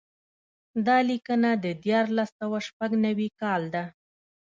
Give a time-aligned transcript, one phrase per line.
[0.85, 3.83] دا لیکنه د دیارلس سوه شپږ نوي کال ده.